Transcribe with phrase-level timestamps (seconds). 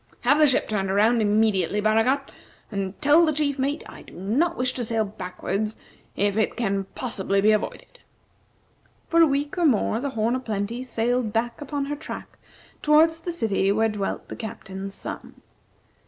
[0.21, 2.31] Have the ship turned around immediately, Baragat,
[2.71, 5.75] and tell the chief mate I do not wish to sail backward
[6.15, 7.99] if it can possibly be avoided."
[9.09, 12.39] For a week or more the "Horn o' Plenty" sailed back upon her track
[12.81, 15.39] towards the city where dwelt the Captain's son.